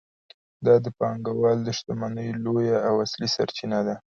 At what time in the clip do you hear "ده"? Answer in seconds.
3.87-3.95